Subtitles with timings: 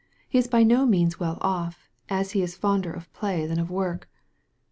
[0.27, 3.69] He is by no means well off, as he is fonder of play than of
[3.69, 4.09] work.